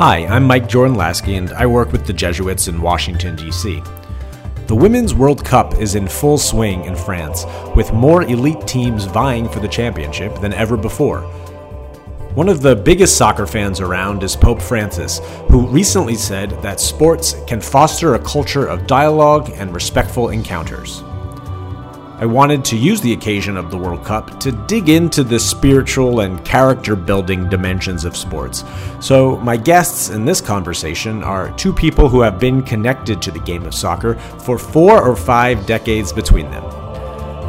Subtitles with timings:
[0.00, 3.82] Hi, I'm Mike Jordan Laskey, and I work with the Jesuits in Washington, D.C.
[4.66, 7.44] The Women's World Cup is in full swing in France,
[7.76, 11.20] with more elite teams vying for the championship than ever before.
[12.34, 17.36] One of the biggest soccer fans around is Pope Francis, who recently said that sports
[17.46, 21.02] can foster a culture of dialogue and respectful encounters.
[22.20, 26.20] I wanted to use the occasion of the World Cup to dig into the spiritual
[26.20, 28.62] and character building dimensions of sports.
[29.00, 33.38] So, my guests in this conversation are two people who have been connected to the
[33.38, 36.62] game of soccer for four or five decades between them.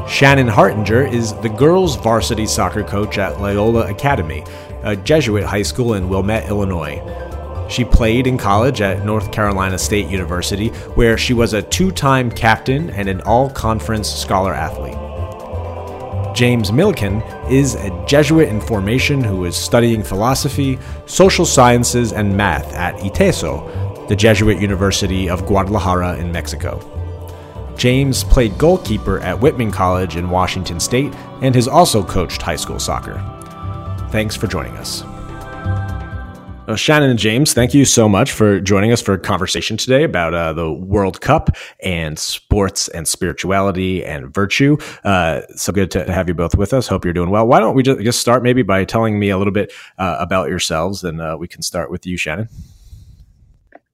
[0.08, 4.46] Shannon Hartinger is the girls' varsity soccer coach at Loyola Academy,
[4.84, 7.02] a Jesuit high school in Wilmette, Illinois.
[7.72, 12.30] She played in college at North Carolina State University, where she was a two time
[12.30, 14.98] captain and an all conference scholar athlete.
[16.36, 22.74] James Milliken is a Jesuit in formation who is studying philosophy, social sciences, and math
[22.74, 26.80] at ITESO, the Jesuit University of Guadalajara in Mexico.
[27.78, 32.80] James played goalkeeper at Whitman College in Washington State and has also coached high school
[32.80, 33.16] soccer.
[34.12, 35.04] Thanks for joining us.
[36.72, 40.06] Uh, Shannon and James, thank you so much for joining us for a conversation today
[40.06, 44.78] about uh, the World Cup and sports and spirituality and virtue.
[45.04, 46.88] Uh, so good to have you both with us.
[46.88, 47.46] Hope you're doing well.
[47.46, 50.48] Why don't we just, just start maybe by telling me a little bit uh, about
[50.48, 52.48] yourselves, and uh, we can start with you, Shannon.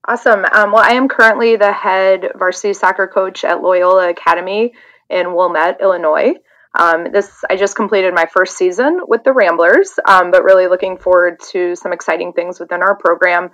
[0.07, 0.45] Awesome.
[0.53, 4.73] Um, well, I am currently the head varsity soccer coach at Loyola Academy
[5.09, 6.35] in Wilmette, Illinois.
[6.77, 10.97] Um, this I just completed my first season with the Ramblers, um, but really looking
[10.97, 13.49] forward to some exciting things within our program.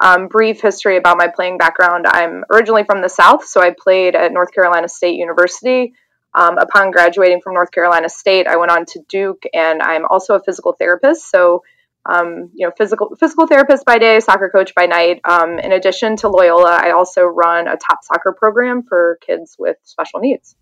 [0.00, 4.14] Um, brief history about my playing background: I'm originally from the South, so I played
[4.14, 5.92] at North Carolina State University.
[6.34, 10.36] Um, upon graduating from North Carolina State, I went on to Duke, and I'm also
[10.36, 11.28] a physical therapist.
[11.30, 11.64] So,
[12.06, 15.20] um, you know, physical physical therapist by day, soccer coach by night.
[15.24, 19.78] Um, in addition to Loyola, I also run a top soccer program for kids with
[19.82, 20.54] special needs.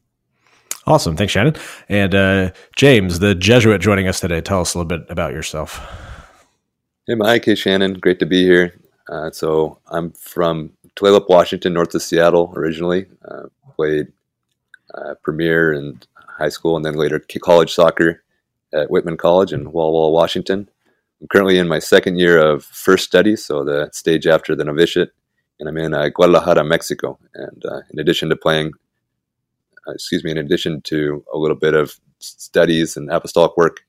[0.87, 1.17] Awesome.
[1.17, 1.57] Thanks, Shannon.
[1.89, 4.41] And uh, James, the Jesuit joining us today.
[4.41, 5.81] Tell us a little bit about yourself.
[7.09, 7.45] Hey, Mike.
[7.45, 7.95] Hey, Shannon.
[7.95, 8.75] Great to be here.
[9.09, 13.07] Uh, so I'm from Tulalip, Washington, north of Seattle originally.
[13.25, 14.13] Uh, played
[14.95, 18.23] uh, premier and high school and then later college soccer
[18.73, 20.69] at Whitman College in Walla Walla, Washington.
[21.21, 25.13] I'm currently in my second year of first studies, so the stage after the novitiate,
[25.59, 27.19] and I'm in uh, Guadalajara, Mexico.
[27.35, 28.73] And uh, in addition to playing
[29.89, 33.81] excuse me, in addition to a little bit of studies and apostolic work,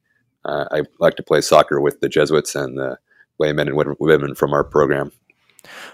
[0.46, 2.98] uh, I like to play soccer with the Jesuits and the
[3.40, 5.12] laymen and women from our program.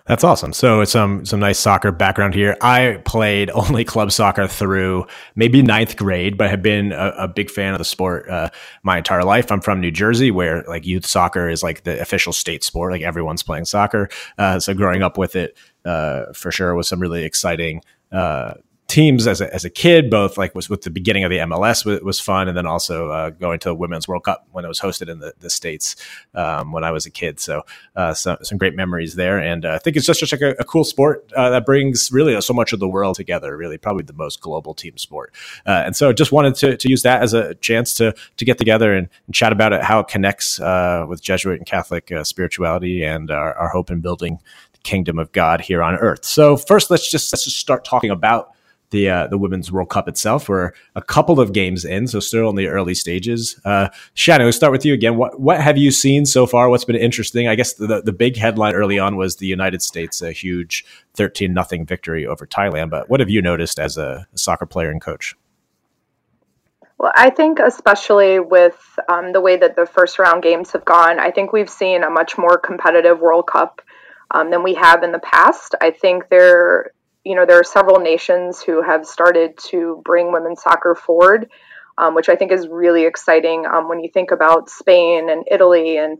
[0.06, 0.54] That's awesome.
[0.54, 2.58] So some some nice soccer background here.
[2.62, 7.50] I played only club soccer through maybe ninth grade, but have been a, a big
[7.50, 8.50] fan of the sport uh,
[8.84, 9.52] my entire life.
[9.52, 12.92] I'm from New Jersey, where like youth soccer is like the official state sport.
[12.92, 14.10] Like everyone's playing soccer.
[14.38, 17.82] Uh, so growing up with it, uh, for sure, was some really exciting
[18.12, 18.56] uh,
[18.88, 21.86] teams as a, as a kid, both like was with the beginning of the MLS
[21.86, 24.68] was, was fun, and then also uh, going to the Women's World Cup when it
[24.68, 25.96] was hosted in the, the states
[26.36, 27.40] um, when I was a kid.
[27.40, 27.64] So
[27.96, 30.52] uh, some, some great memories there, and uh, I think it's just, just like a,
[30.60, 33.56] a cool sport uh, that brings really so much of the world together.
[33.56, 35.34] Really, probably the most global team sport,
[35.66, 38.58] uh, and so just wanted to, to use that as a chance to to get
[38.58, 43.04] together and, and chat about it, how it connects uh, with Jesuit and Catholic spirituality
[43.04, 44.40] and our, our hope in building
[44.74, 46.26] the kingdom of God here on earth.
[46.26, 48.52] So first, let's just let's just start talking about
[48.94, 50.48] the uh, the Women's World Cup itself.
[50.48, 53.60] We're a couple of games in, so still in the early stages.
[53.66, 55.18] Uh, Shannon, we'll start with you again.
[55.18, 56.70] What what have you seen so far?
[56.70, 57.50] What's been interesting?
[57.50, 61.54] I guess the the big headline early on was the United States a huge thirteen
[61.54, 62.92] nothing victory over Thailand.
[62.92, 65.36] But what have you noticed as a, soccer player and coach?
[67.00, 71.20] Well, I think especially with um, the way that the first round games have gone,
[71.20, 73.82] I think we've seen a much more competitive World Cup
[74.30, 75.74] um, than we have in the past.
[75.82, 76.92] I think there
[77.24, 81.50] you know, there are several nations who have started to bring women's soccer forward,
[81.98, 85.98] um, which I think is really exciting um, when you think about Spain and Italy
[85.98, 86.18] and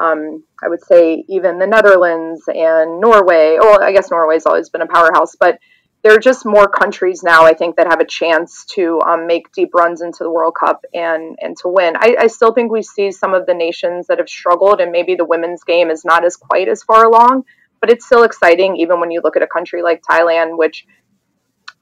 [0.00, 3.58] um, I would say even the Netherlands and Norway.
[3.60, 5.58] Well, I guess Norway's always been a powerhouse, but
[6.02, 9.52] there are just more countries now, I think, that have a chance to um, make
[9.52, 11.94] deep runs into the World Cup and, and to win.
[11.96, 15.14] I, I still think we see some of the nations that have struggled, and maybe
[15.14, 17.44] the women's game is not as quite as far along
[17.84, 20.86] but it's still exciting even when you look at a country like Thailand, which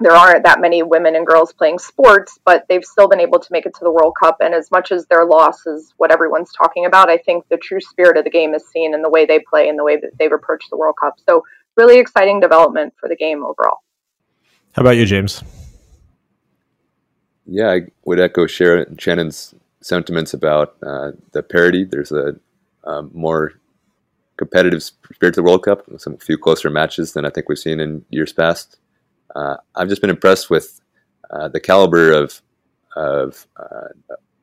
[0.00, 3.46] there aren't that many women and girls playing sports, but they've still been able to
[3.52, 4.38] make it to the World Cup.
[4.40, 7.80] And as much as their loss is what everyone's talking about, I think the true
[7.80, 10.10] spirit of the game is seen in the way they play and the way that
[10.18, 11.20] they've approached the World Cup.
[11.28, 11.44] So,
[11.76, 13.78] really exciting development for the game overall.
[14.72, 15.44] How about you, James?
[17.46, 21.84] Yeah, I would echo Sharon, Shannon's sentiments about uh, the parity.
[21.84, 22.34] There's a,
[22.82, 23.52] a more
[24.42, 25.84] competitive spirit to the World Cup.
[25.98, 28.78] Some few closer matches than I think we've seen in years past.
[29.36, 30.80] Uh, I've just been impressed with
[31.30, 32.42] uh, the caliber of
[32.96, 33.88] of uh,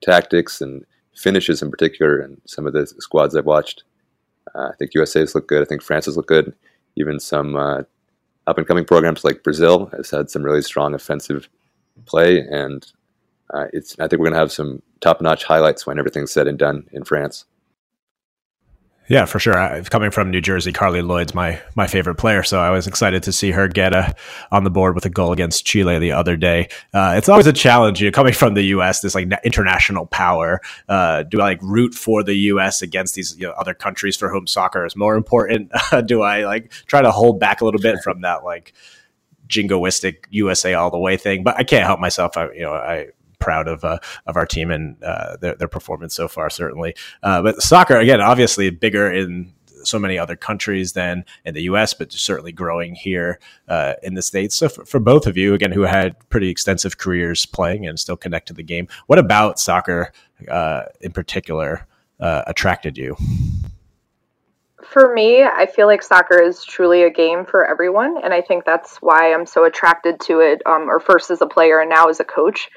[0.02, 0.86] tactics and
[1.16, 3.84] finishes in particular, and some of the squads I've watched.
[4.56, 5.62] Uh, I think USA's look good.
[5.62, 6.56] I think France's look good.
[6.96, 7.82] Even some uh,
[8.48, 11.50] up and coming programs like Brazil has had some really strong offensive
[12.06, 12.90] play, and
[13.54, 14.00] uh, it's.
[14.00, 16.88] I think we're going to have some top notch highlights when everything's said and done
[16.94, 17.44] in France.
[19.10, 19.58] Yeah, for sure.
[19.58, 23.24] I, coming from New Jersey, Carli Lloyd's my my favorite player, so I was excited
[23.24, 24.16] to see her get a,
[24.52, 26.70] on the board with a goal against Chile the other day.
[26.94, 30.62] Uh, it's always a challenge, you know, coming from the U.S., this like international power.
[30.88, 32.84] Uh, do I like root for the U.S.
[32.84, 35.72] against these you know, other countries for whom soccer is more important?
[36.06, 38.74] do I like try to hold back a little bit from that like
[39.48, 41.42] jingoistic USA all the way thing?
[41.44, 42.38] But I can't help myself.
[42.38, 43.08] I you know I
[43.40, 46.96] proud of uh, of our team and uh, their, their performance so far, certainly.
[47.24, 49.54] Uh, but soccer, again, obviously bigger in
[49.84, 54.22] so many other countries than in the U.S., but certainly growing here uh, in the
[54.22, 54.58] states.
[54.58, 58.18] So for, for, both of you, again, who had pretty extensive careers playing and still
[58.18, 60.12] connect to the game, what about soccer
[60.50, 61.88] uh, in particular
[62.20, 63.16] uh, attracted you?
[64.84, 68.66] For me, I feel like soccer is truly a game for everyone, and I think
[68.66, 70.62] that's why I'm so attracted to it.
[70.66, 72.70] Um, or first as a player, and now as a coach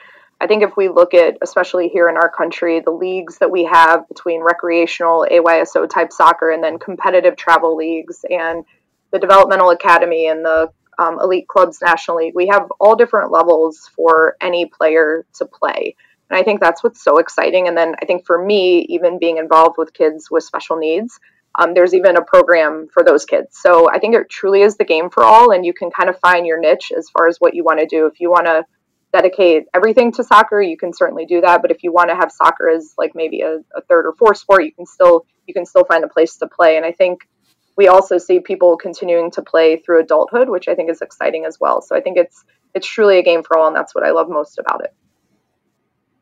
[0.42, 3.62] I think if we look at, especially here in our country, the leagues that we
[3.62, 8.64] have between recreational AYSO type soccer and then competitive travel leagues and
[9.12, 13.88] the developmental academy and the um, elite clubs national league, we have all different levels
[13.94, 15.94] for any player to play.
[16.28, 17.68] And I think that's what's so exciting.
[17.68, 21.20] And then I think for me, even being involved with kids with special needs,
[21.54, 23.56] um, there's even a program for those kids.
[23.60, 26.18] So I think it truly is the game for all, and you can kind of
[26.18, 28.06] find your niche as far as what you want to do.
[28.06, 28.64] If you want to
[29.12, 31.62] dedicate everything to soccer, you can certainly do that.
[31.62, 34.38] But if you want to have soccer as like maybe a, a, third or fourth
[34.38, 36.76] sport, you can still you can still find a place to play.
[36.76, 37.28] And I think
[37.76, 41.58] we also see people continuing to play through adulthood, which I think is exciting as
[41.60, 41.82] well.
[41.82, 42.44] So I think it's
[42.74, 44.94] it's truly a game for all, and that's what I love most about it.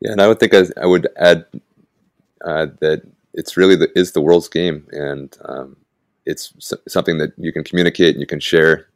[0.00, 1.46] Yeah, and I would think I, I would add
[2.44, 3.02] uh, that
[3.34, 5.76] it's really the, is the world's game, and um,
[6.26, 6.52] it's
[6.88, 8.89] something that you can communicate and you can share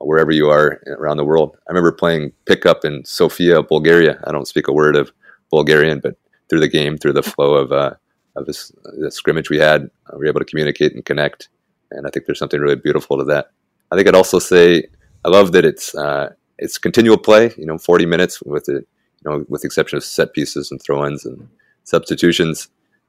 [0.00, 1.56] wherever you are around the world.
[1.68, 4.20] I remember playing pickup in Sofia, Bulgaria.
[4.24, 5.12] I don't speak a word of
[5.50, 6.16] Bulgarian, but
[6.48, 7.94] through the game, through the flow of uh,
[8.36, 11.48] of this, the scrimmage we had, uh, we were able to communicate and connect.
[11.90, 13.50] And I think there's something really beautiful to that.
[13.90, 14.84] I think I'd also say
[15.24, 17.52] I love that it's uh, it's continual play.
[17.56, 18.86] You know, 40 minutes with it.
[19.24, 21.48] You know, with the exception of set pieces and throw-ins and
[21.84, 22.68] substitutions,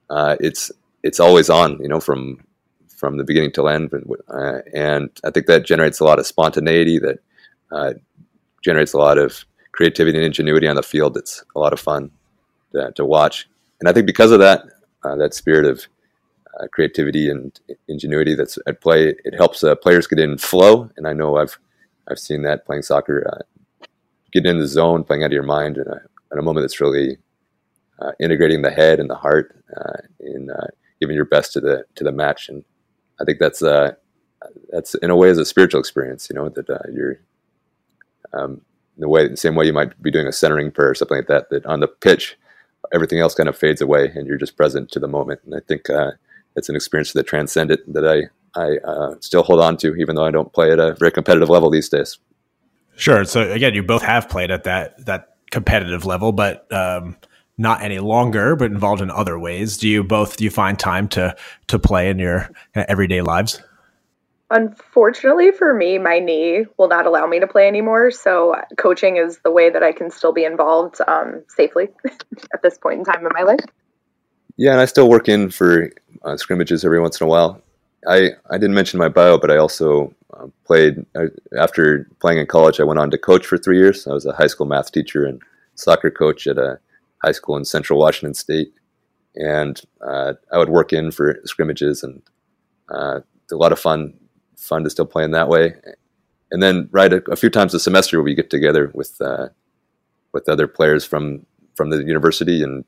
[0.09, 0.71] uh, it's
[1.03, 1.79] it's always on.
[1.79, 2.43] You know, from
[2.99, 3.89] from the beginning to end.
[4.27, 7.19] Uh, and I think that generates a lot of spontaneity, that
[7.71, 7.93] uh,
[8.61, 11.15] generates a lot of creativity and ingenuity on the field.
[11.15, 12.11] It's a lot of fun
[12.73, 13.47] to, to watch.
[13.79, 14.65] And I think because of that,
[15.05, 15.87] uh, that spirit of
[16.59, 17.57] uh, creativity and
[17.87, 20.89] ingenuity that's at play, it helps uh, players get in flow.
[20.97, 21.57] And I know I've
[22.09, 23.87] I've seen that playing soccer, uh,
[24.33, 26.01] getting in the zone, playing out of your mind in a,
[26.31, 27.17] in a moment that's really
[28.19, 29.55] integrating the head and the heart
[30.19, 30.49] in
[30.99, 32.49] giving your best to the to the match.
[32.49, 32.65] And
[33.21, 33.93] I think that's uh,
[34.69, 36.27] that's in a way is a spiritual experience.
[36.29, 37.19] You know that uh, you're
[38.33, 38.61] um,
[38.97, 41.27] the way the same way you might be doing a centering prayer or something like
[41.27, 41.49] that.
[41.49, 42.37] That on the pitch,
[42.93, 45.41] everything else kind of fades away, and you're just present to the moment.
[45.45, 46.11] And I think uh,
[46.55, 50.25] it's an experience that transcended that I I uh, still hold on to, even though
[50.25, 52.17] I don't play at a very competitive level these days.
[52.95, 53.23] Sure.
[53.23, 57.17] So again, you both have played at that that competitive level, but um,
[57.59, 59.77] not any longer, but involved in other ways.
[59.77, 61.35] Do you both do you find time to
[61.67, 63.61] to play in your everyday lives?
[64.49, 68.09] Unfortunately for me, my knee will not allow me to play anymore.
[68.09, 71.89] So coaching is the way that I can still be involved um, safely
[72.53, 73.59] at this point in time in my life.
[74.57, 75.91] Yeah, and I still work in for
[76.23, 77.61] uh, scrimmages every once in a while.
[78.07, 82.47] I, I didn't mention my bio, but I also uh, played uh, after playing in
[82.47, 82.79] college.
[82.79, 84.07] I went on to coach for three years.
[84.07, 85.41] I was a high school math teacher and
[85.75, 86.79] soccer coach at a
[87.23, 88.73] high school in Central Washington State,
[89.35, 92.21] and uh, I would work in for scrimmages and
[92.89, 93.19] uh,
[93.51, 94.13] a lot of fun,
[94.57, 95.75] fun to still play in that way.
[96.51, 99.49] And then, right, a, a few times a semester we get together with uh,
[100.31, 101.45] with other players from
[101.75, 102.85] from the university and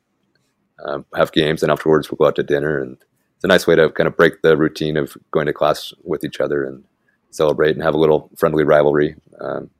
[0.84, 2.80] um, have games, and afterwards we'll go out to dinner.
[2.80, 2.96] And
[3.36, 6.24] it's a nice way to kind of break the routine of going to class with
[6.24, 6.84] each other and
[7.30, 9.14] celebrate and have a little friendly rivalry.
[9.40, 9.70] Um,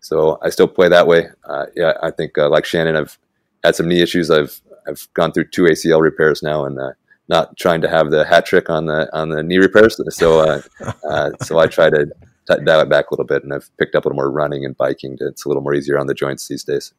[0.00, 1.28] so I still play that way.
[1.44, 3.18] Uh, yeah, I think uh, like Shannon, I've
[3.64, 4.30] had some knee issues.
[4.30, 6.92] I've I've gone through two ACL repairs now, and uh,
[7.28, 10.00] not trying to have the hat trick on the on the knee repairs.
[10.10, 10.62] So uh,
[11.08, 13.94] uh, so I try to t- dial it back a little bit, and I've picked
[13.94, 15.16] up a little more running and biking.
[15.20, 16.92] It's a little more easier on the joints these days.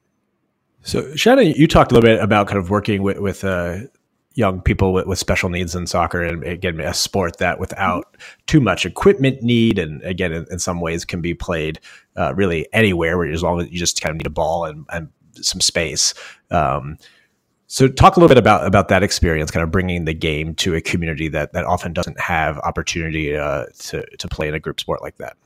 [0.81, 3.79] So Shannon, you talked a little bit about kind of working with with uh,
[4.35, 8.15] young people with, with special needs in soccer and again a sport that without
[8.47, 11.79] too much equipment need and again in, in some ways can be played
[12.15, 14.85] uh, really anywhere where as long as you just kind of need a ball and,
[14.93, 15.09] and
[15.45, 16.13] some space
[16.51, 16.97] um,
[17.67, 20.75] so talk a little bit about about that experience kind of bringing the game to
[20.75, 24.79] a community that that often doesn't have opportunity uh, to to play in a group
[24.79, 25.37] sport like that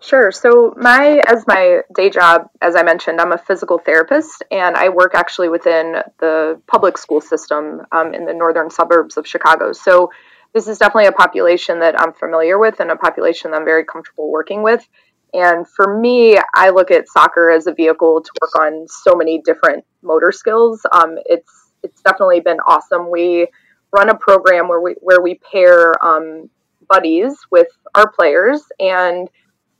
[0.00, 0.30] Sure.
[0.30, 4.90] So my as my day job, as I mentioned, I'm a physical therapist, and I
[4.90, 9.72] work actually within the public school system um, in the northern suburbs of Chicago.
[9.72, 10.10] So
[10.54, 13.84] this is definitely a population that I'm familiar with, and a population that I'm very
[13.84, 14.88] comfortable working with.
[15.34, 19.40] And for me, I look at soccer as a vehicle to work on so many
[19.42, 20.80] different motor skills.
[20.92, 23.10] Um, it's it's definitely been awesome.
[23.10, 23.46] We
[23.92, 26.50] run a program where we where we pair um,
[26.88, 29.28] buddies with our players and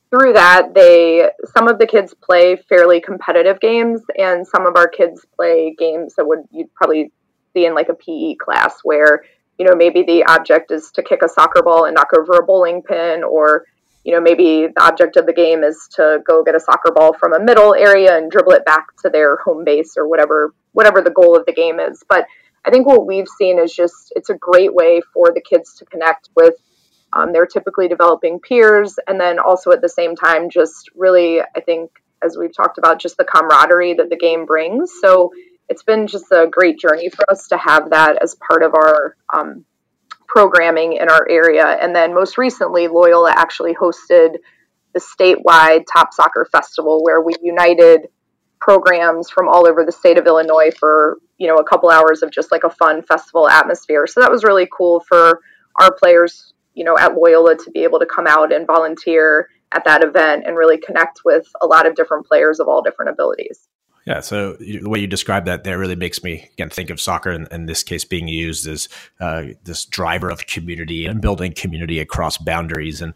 [0.09, 4.87] through that they some of the kids play fairly competitive games and some of our
[4.87, 7.11] kids play games that would you'd probably
[7.53, 9.23] see in like a PE class where
[9.57, 12.45] you know maybe the object is to kick a soccer ball and knock over a
[12.45, 13.65] bowling pin or
[14.09, 17.13] you know maybe the object of the game is to go get a soccer ball
[17.13, 20.99] from a middle area and dribble it back to their home base or whatever whatever
[20.99, 22.25] the goal of the game is but
[22.65, 25.85] I think what we've seen is just it's a great way for the kids to
[25.85, 26.55] connect with
[27.13, 31.61] um, they're typically developing peers, and then also at the same time, just really, I
[31.65, 31.91] think,
[32.23, 34.91] as we've talked about, just the camaraderie that the game brings.
[35.01, 35.31] So
[35.69, 39.15] it's been just a great journey for us to have that as part of our
[39.33, 39.65] um,
[40.29, 41.65] programming in our area.
[41.81, 44.37] And then most recently, Loyola actually hosted
[44.93, 48.07] the statewide Top Soccer Festival, where we united
[48.61, 52.31] programs from all over the state of Illinois for you know a couple hours of
[52.31, 54.07] just like a fun festival atmosphere.
[54.07, 55.41] So that was really cool for
[55.75, 59.83] our players you know, at Loyola to be able to come out and volunteer at
[59.83, 63.67] that event and really connect with a lot of different players of all different abilities.
[64.05, 67.31] Yeah, so the way you describe that there really makes me again think of soccer
[67.31, 68.89] in, in this case being used as
[69.19, 73.01] uh, this driver of community and building community across boundaries.
[73.01, 73.13] And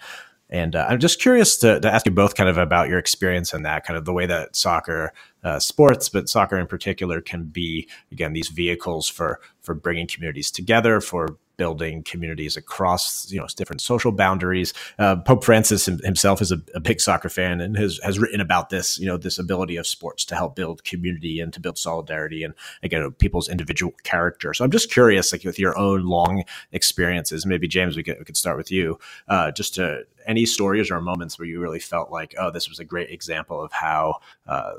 [0.50, 3.56] and uh, I'm just curious to, to, ask you both kind of about your experience
[3.56, 5.12] in that, kind of the way that soccer,
[5.44, 10.52] uh, sports, but soccer in particular, can be again these vehicles for for bringing communities
[10.52, 14.74] together, for building communities across you know different social boundaries.
[14.98, 18.69] Uh, Pope Francis himself is a, a, big soccer fan and has has written about
[18.69, 22.43] this you know this ability of sports to help build community and to build solidarity
[22.43, 24.53] and again people's individual character.
[24.53, 28.25] So I'm just curious, like with your own long experiences, maybe James, we could we
[28.25, 29.00] could start with you.
[29.27, 32.79] Uh, just to any stories or moments where you really felt like, oh, this was
[32.79, 34.19] a great example of how.
[34.48, 34.74] Uh,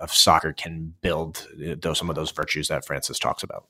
[0.00, 3.64] of soccer can build uh, those some of those virtues that Francis talks about.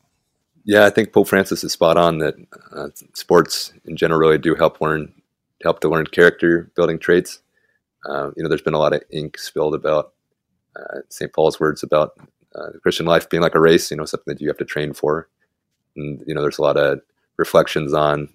[0.64, 2.34] Yeah, I think Pope Francis is spot on that
[2.72, 5.12] uh, sports in general really do help learn
[5.62, 7.40] help to learn character building traits.
[8.08, 10.12] Uh, you know, there's been a lot of ink spilled about
[10.76, 11.32] uh, St.
[11.32, 12.12] Paul's words about
[12.54, 13.90] uh, Christian life being like a race.
[13.90, 15.28] You know, something that you have to train for.
[15.96, 17.00] And you know, there's a lot of
[17.38, 18.28] reflections on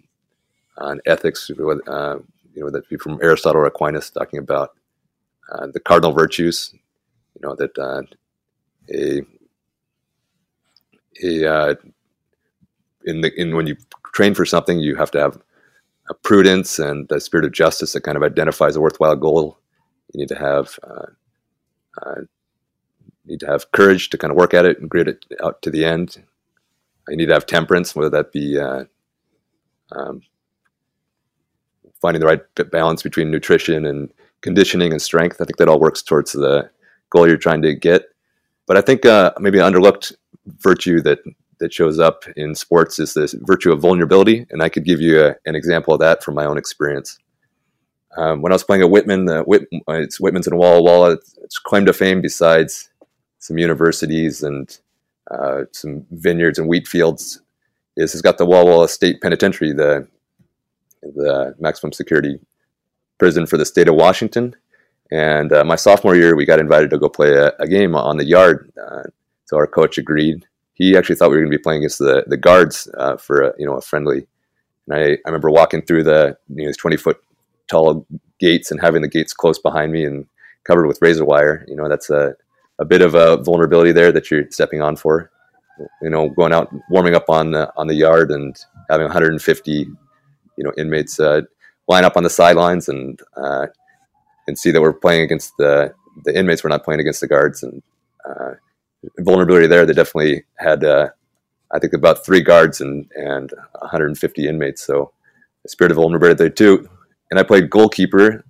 [0.77, 1.49] on ethics.
[1.51, 2.19] Uh,
[2.55, 4.75] you know, that from Aristotle or Aquinas talking about
[5.51, 6.73] uh, the cardinal virtues.
[7.35, 7.77] You know that
[8.93, 9.21] a
[11.23, 11.75] a
[13.05, 13.75] in the in when you
[14.13, 15.41] train for something, you have to have
[16.09, 19.57] a prudence and a spirit of justice that kind of identifies a worthwhile goal.
[20.13, 21.05] You need to have uh,
[22.01, 22.21] uh,
[23.25, 25.71] need to have courage to kind of work at it and grit it out to
[25.71, 26.23] the end.
[27.09, 28.85] You need to have temperance, whether that be uh,
[29.91, 30.21] um,
[32.01, 35.41] finding the right balance between nutrition and conditioning and strength.
[35.41, 36.69] I think that all works towards the
[37.09, 38.03] goal you're trying to get.
[38.67, 40.13] But I think uh, maybe an underlooked
[40.59, 41.19] virtue that
[41.59, 45.25] that shows up in sports is this virtue of vulnerability, and I could give you
[45.25, 47.17] a, an example of that from my own experience.
[48.17, 51.11] Um, when I was playing at Whitman, Whit, uh, it's Whitman's in Walla Walla.
[51.13, 52.89] It's, it's claim to fame besides
[53.39, 54.77] some universities and
[55.31, 57.41] uh, some vineyards and wheat fields.
[57.95, 60.07] Is it's got the Walla Walla State Penitentiary, the
[61.01, 62.39] the maximum security
[63.17, 64.55] prison for the state of Washington.
[65.11, 68.17] And uh, my sophomore year, we got invited to go play a, a game on
[68.17, 68.71] the yard.
[68.81, 69.03] Uh,
[69.45, 72.23] so our coach agreed he actually thought we were going to be playing against the
[72.27, 74.27] the guards uh, for a, you know a friendly.
[74.87, 77.17] And I, I remember walking through the you know, twenty foot
[77.67, 78.05] tall
[78.39, 80.25] gates and having the gates close behind me and
[80.63, 81.65] covered with razor wire.
[81.67, 82.35] You know that's a
[82.79, 85.31] a bit of a vulnerability there that you're stepping on for.
[86.01, 88.55] You know, going out warming up on the, on the yard and
[88.89, 89.87] having 150 you
[90.63, 91.41] know inmates uh,
[91.87, 93.67] line up on the sidelines and uh,
[94.47, 95.93] and see that we're playing against the
[96.25, 96.63] the inmates.
[96.63, 97.83] We're not playing against the guards and.
[99.19, 99.85] Vulnerability there.
[99.85, 101.09] They definitely had, uh,
[101.71, 104.85] I think, about three guards and and 150 inmates.
[104.85, 105.11] So
[105.65, 106.89] a spirit of vulnerability there too.
[107.31, 108.43] And I played goalkeeper,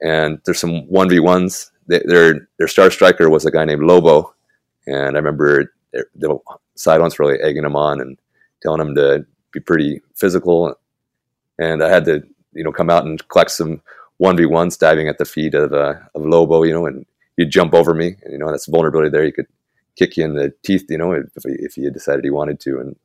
[0.00, 1.70] and there's some one v ones.
[1.86, 4.34] Their their star striker was a guy named Lobo,
[4.86, 6.38] and I remember the
[6.74, 8.18] sidelines really egging him on, and
[8.62, 10.74] telling him to be pretty physical,
[11.58, 13.80] and I had to you know come out and collect some
[14.18, 17.50] one v ones diving at the feet of uh, of Lobo, you know, and he'd
[17.50, 19.24] jump over me, and you know that's vulnerability there.
[19.24, 19.46] You could
[19.98, 22.78] kick you in the teeth, you know, if if he decided he wanted to.
[22.80, 22.96] And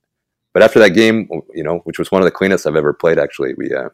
[0.54, 3.20] but after that game, you know, which was one of the cleanest I've ever played,
[3.20, 3.90] actually, we uh,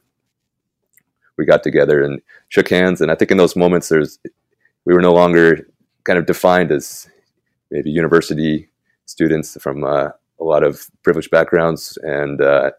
[1.38, 3.02] we got together and shook hands.
[3.02, 4.20] And I think in those moments, there's
[4.86, 5.68] we were no longer
[6.04, 7.10] kind of defined as
[7.72, 8.70] maybe university
[9.06, 12.72] students from uh, a lot of privileged backgrounds and uh,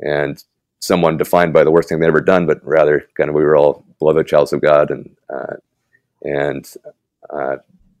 [0.00, 0.44] and
[0.80, 3.56] someone defined by the worst thing they'd ever done, but rather kind of we were
[3.56, 5.56] all beloved childs of God and uh,
[6.22, 6.74] and
[7.30, 7.56] uh,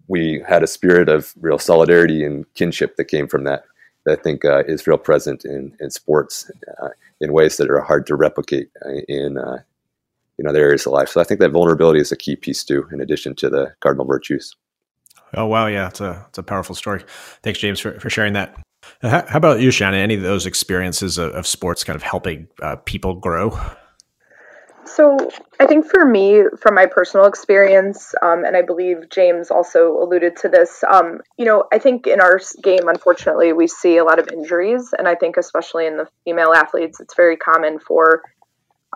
[0.08, 3.64] we had a spirit of real solidarity and kinship that came from that.
[4.04, 6.50] That I think uh, is real present in in sports
[6.82, 6.88] uh,
[7.20, 8.70] in ways that are hard to replicate
[9.08, 9.38] in
[10.38, 11.08] in other areas of life.
[11.08, 14.06] So I think that vulnerability is a key piece too, in addition to the cardinal
[14.06, 14.56] virtues.
[15.34, 17.04] Oh wow, yeah, it's a it's a powerful story.
[17.42, 18.58] Thanks, James, for, for sharing that.
[19.00, 20.00] How, how about you, Shannon?
[20.00, 23.58] Any of those experiences of, of sports kind of helping uh, people grow?
[24.84, 25.16] So
[25.60, 30.36] I think for me, from my personal experience, um, and I believe James also alluded
[30.38, 34.18] to this, um, you know, I think in our game, unfortunately, we see a lot
[34.18, 38.22] of injuries, and I think especially in the female athletes, it's very common for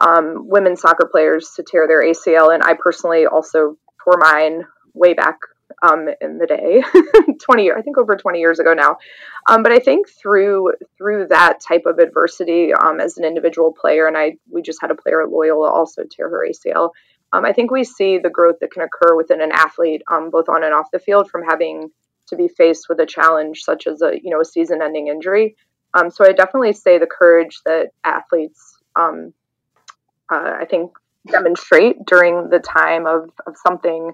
[0.00, 5.14] um, women soccer players to tear their ACL, and I personally also tore mine way
[5.14, 5.38] back
[5.82, 6.82] um, in the day,
[7.42, 8.96] 20 years, I think over 20 years ago now.
[9.48, 14.06] Um, but I think through through that type of adversity um, as an individual player,
[14.06, 16.90] and I we just had a player at Loyola also tear her ACL.
[17.32, 20.48] Um, I think we see the growth that can occur within an athlete, um, both
[20.48, 21.90] on and off the field, from having
[22.28, 25.56] to be faced with a challenge such as a you know a season-ending injury.
[25.94, 29.14] Um, so I definitely say the courage that athletes, uh,
[30.30, 30.92] I think,
[31.26, 34.12] demonstrate during the time of, of something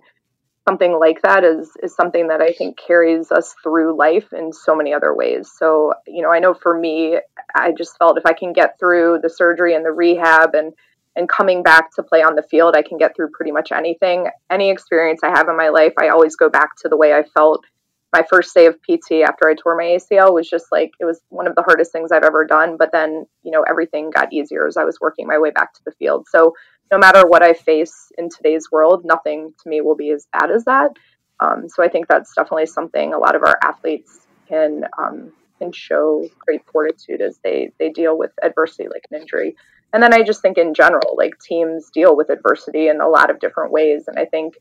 [0.69, 4.75] something like that is is something that I think carries us through life in so
[4.75, 5.51] many other ways.
[5.57, 7.19] So, you know, I know for me,
[7.55, 10.73] I just felt if I can get through the surgery and the rehab and
[11.15, 14.29] and coming back to play on the field, I can get through pretty much anything.
[14.51, 17.23] Any experience I have in my life, I always go back to the way I
[17.23, 17.65] felt
[18.13, 21.21] my first day of PT after I tore my ACL was just like it was
[21.31, 22.77] one of the hardest things I've ever done.
[22.77, 25.81] But then, you know, everything got easier as I was working my way back to
[25.85, 26.27] the field.
[26.29, 26.55] So
[26.91, 30.51] no matter what I face in today's world, nothing to me will be as bad
[30.51, 30.91] as that.
[31.41, 35.73] Um, so I think that's definitely something a lot of our athletes can um, can
[35.73, 39.57] show great fortitude as they they deal with adversity like an injury.
[39.95, 43.31] And then I just think in general, like teams deal with adversity in a lot
[43.31, 44.05] of different ways.
[44.07, 44.55] And I think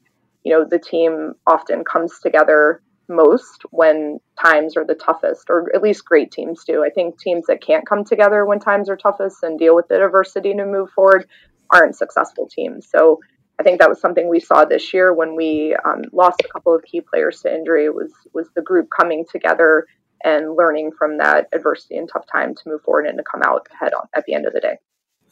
[0.44, 5.82] you know the team often comes together most when times are the toughest, or at
[5.82, 6.84] least great teams do.
[6.84, 10.04] I think teams that can't come together when times are toughest and deal with the
[10.04, 11.28] adversity to move forward
[11.70, 12.88] aren't successful teams.
[12.90, 13.20] So
[13.60, 16.76] I think that was something we saw this year when we um, lost a couple
[16.76, 17.90] of key players to injury.
[17.90, 19.86] Was was the group coming together
[20.24, 23.68] and learning from that adversity and tough time to move forward and to come out
[23.74, 24.78] ahead on, at the end of the day.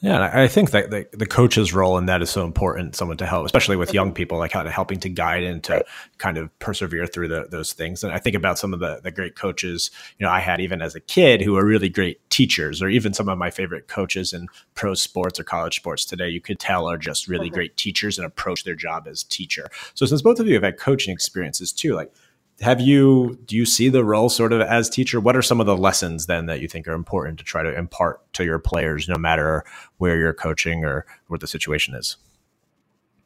[0.02, 2.96] Yeah, I think that the, coach's role in that is so important.
[2.96, 5.74] Someone to help, especially with young people, like kind of helping to guide and to
[5.74, 5.86] right.
[6.20, 8.02] kind of persevere through the, those things.
[8.02, 10.82] And I think about some of the the great coaches, you know, I had even
[10.82, 14.32] as a kid who were really great teachers, or even some of my favorite coaches
[14.32, 16.30] in pro sports or college sports today.
[16.30, 17.56] You could tell are just really mm-hmm.
[17.56, 19.68] great teachers and approach their job as teacher.
[19.96, 22.14] So since both of you have had coaching experiences too, like
[22.62, 25.20] have you do you see the role sort of as teacher?
[25.20, 27.78] What are some of the lessons then that you think are important to try to
[27.78, 29.64] impart to your players no matter
[29.98, 32.18] where you're coaching or what the situation is?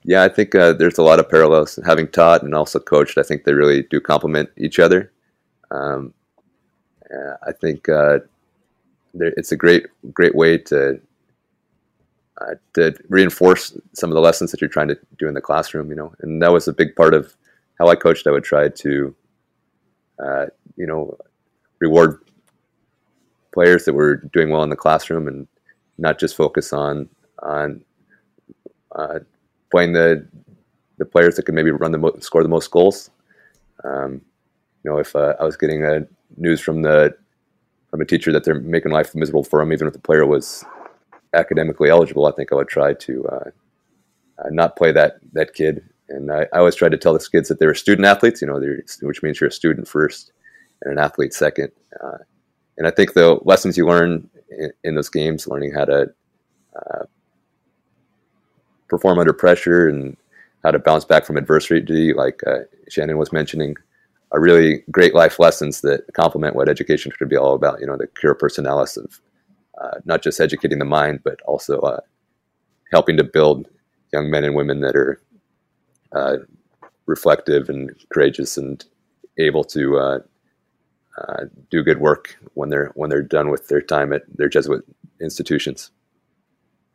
[0.06, 3.18] Yeah i think uh, there's a lot of parallels having taught and also coached.
[3.18, 5.12] I think they really do complement each other.
[5.72, 6.14] Um,
[7.48, 8.20] i think uh,
[9.14, 11.00] it's a great great way to
[12.42, 15.90] uh, to reinforce some of the lessons that you're trying to do in the classroom
[15.90, 16.14] you know?
[16.22, 17.36] And that was a big part of
[17.80, 19.16] how I coached, I would try to
[20.20, 21.18] uh, you know,
[21.80, 22.20] reward
[23.54, 25.48] players that were doing well in the classroom and
[25.98, 27.08] not just focus on
[27.42, 27.84] on
[28.96, 29.20] uh,
[29.72, 30.28] playing the
[30.98, 33.10] the players that could maybe run the mo- score the most goals.
[33.84, 34.22] Um,
[34.84, 36.06] you know, if uh, I was getting a
[36.38, 37.16] news from the
[37.90, 40.66] from a teacher that they're making life miserable for them, even if the player was
[41.34, 43.50] academically eligible, I think I would try to uh,
[44.40, 47.50] uh not play that that kid and I, I, always try to tell the kids
[47.50, 48.60] that they're student athletes, you know,
[49.02, 50.32] which means you're a student first
[50.82, 51.72] and an athlete second.
[52.04, 52.18] Uh,
[52.78, 56.14] and I think the lessons you learn in, in those games, learning how to
[56.76, 57.06] uh,
[58.90, 60.18] perform under pressure and
[60.64, 63.76] how to bounce back from adversity, like uh, Shannon was mentioning,
[64.32, 67.80] are really great life lessons that complement what education should be all about.
[67.80, 69.20] You know, the cura personalis of
[69.82, 72.00] uh, not just educating the mind, but also uh,
[72.92, 73.68] helping to build
[74.12, 75.22] young men and women that are
[76.14, 76.38] uh,
[77.06, 78.86] reflective and courageous and
[79.38, 80.20] able to uh,
[81.18, 84.84] uh, do good work when they're when they're done with their time at their Jesuit
[85.22, 85.92] institutions.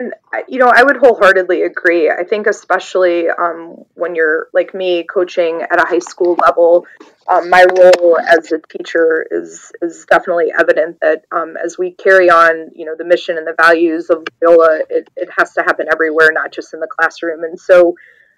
[0.00, 0.14] And,
[0.46, 2.08] you know, I would wholeheartedly agree.
[2.08, 6.86] I think, especially um, when you're like me, coaching at a high school level,
[7.26, 10.98] um, my role as a teacher is is definitely evident.
[11.02, 14.82] That um, as we carry on, you know, the mission and the values of Loyola,
[14.88, 17.42] it, it has to happen everywhere, not just in the classroom.
[17.42, 17.96] And so,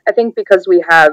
[0.09, 1.13] I think because we have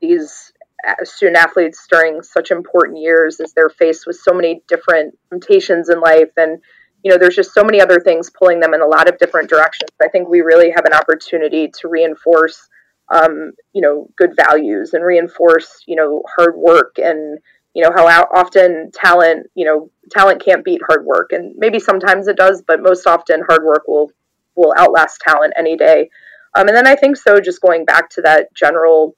[0.00, 0.52] these
[0.86, 5.88] uh, student athletes during such important years as they're faced with so many different temptations
[5.88, 6.60] in life and
[7.04, 9.48] you know, there's just so many other things pulling them in a lot of different
[9.48, 9.90] directions.
[10.02, 12.68] I think we really have an opportunity to reinforce,
[13.12, 17.38] um, you know, good values and reinforce, you know, hard work and,
[17.74, 21.30] you know, how often talent, you know, talent can't beat hard work.
[21.32, 24.10] And maybe sometimes it does, but most often hard work will,
[24.56, 26.10] will outlast talent any day.
[26.58, 29.14] Um, and then I think so, just going back to that general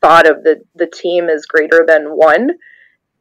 [0.00, 2.50] thought of the, the team is greater than one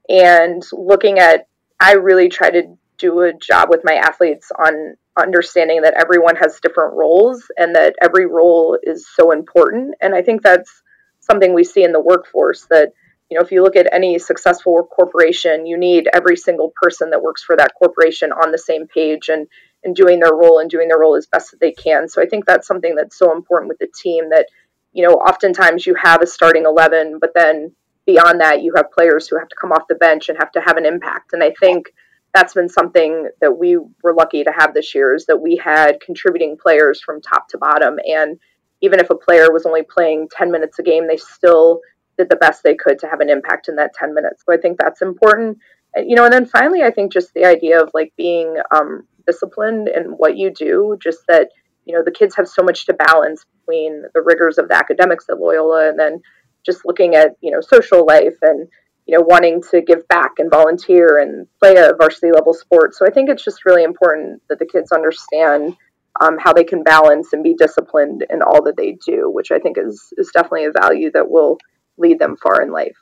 [0.10, 1.47] and looking at,
[1.79, 6.60] I really try to do a job with my athletes on understanding that everyone has
[6.60, 9.95] different roles and that every role is so important.
[10.01, 10.81] And I think that's
[11.19, 12.93] something we see in the workforce that,
[13.29, 17.21] you know, if you look at any successful corporation, you need every single person that
[17.21, 19.47] works for that corporation on the same page and,
[19.85, 22.09] and doing their role and doing their role as best that they can.
[22.09, 24.47] So I think that's something that's so important with the team that,
[24.91, 27.73] you know, oftentimes you have a starting 11, but then
[28.05, 30.61] beyond that, you have players who have to come off the bench and have to
[30.61, 31.31] have an impact.
[31.31, 31.93] And I think,
[32.35, 36.01] that's been something that we were lucky to have this year is that we had
[36.01, 38.37] contributing players from top to bottom and
[38.81, 41.79] even if a player was only playing 10 minutes a game they still
[42.17, 44.57] did the best they could to have an impact in that 10 minutes so i
[44.57, 45.57] think that's important
[45.95, 49.88] you know and then finally i think just the idea of like being um, disciplined
[49.88, 51.49] in what you do just that
[51.85, 55.25] you know the kids have so much to balance between the rigors of the academics
[55.29, 56.21] at loyola and then
[56.65, 58.67] just looking at you know social life and
[59.05, 62.95] you know, wanting to give back and volunteer and play a varsity level sport.
[62.95, 65.75] So I think it's just really important that the kids understand
[66.19, 69.59] um, how they can balance and be disciplined in all that they do, which I
[69.59, 71.57] think is is definitely a value that will
[71.97, 72.97] lead them far in life.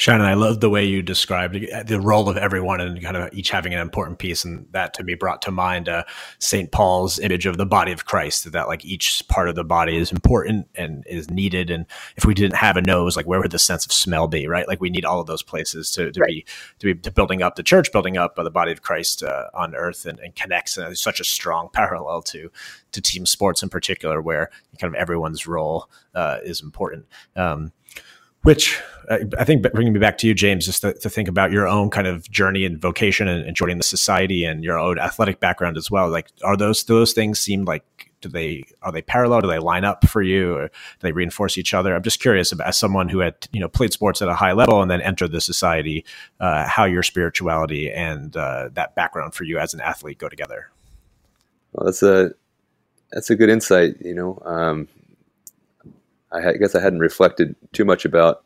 [0.00, 1.54] Shannon, I love the way you described
[1.86, 4.46] the role of everyone and kind of each having an important piece.
[4.46, 6.04] And that to me brought to mind uh,
[6.38, 6.72] St.
[6.72, 10.10] Paul's image of the body of Christ, that like each part of the body is
[10.10, 11.68] important and is needed.
[11.68, 11.84] And
[12.16, 14.66] if we didn't have a nose, like where would the sense of smell be, right?
[14.66, 16.28] Like we need all of those places to, to right.
[16.28, 16.46] be,
[16.78, 19.74] to be to building up the church, building up the body of Christ uh, on
[19.74, 20.78] earth and, and connects.
[20.78, 22.50] And such a strong parallel to,
[22.92, 27.04] to team sports in particular, where kind of everyone's role uh, is important.
[27.36, 27.72] Um,
[28.42, 31.50] which uh, I think bringing me back to you, James, just to, to, think about
[31.50, 34.98] your own kind of journey and vocation and, and, joining the society and your own
[34.98, 36.08] athletic background as well.
[36.08, 37.84] Like, are those those things seem like
[38.20, 39.40] do they are they parallel?
[39.40, 41.94] Do they line up for you, or do they reinforce each other?
[41.94, 44.52] I'm just curious about as someone who had you know played sports at a high
[44.52, 46.04] level and then entered the society,
[46.38, 50.70] uh, how your spirituality and uh, that background for you as an athlete go together.
[51.72, 52.32] Well, that's a
[53.12, 53.96] that's a good insight.
[54.00, 54.88] You know, um,
[56.32, 58.44] I guess I hadn't reflected too much about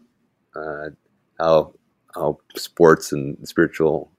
[0.57, 0.91] uh,
[1.39, 1.75] how
[2.15, 4.11] how sports and spiritual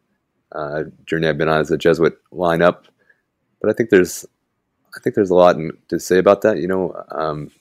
[0.51, 2.88] uh, journey I've been on as a Jesuit line up,
[3.62, 4.25] but I think there's
[4.95, 5.58] I think there's a lot
[5.89, 6.60] to say about that.
[6.60, 7.51] You know, um,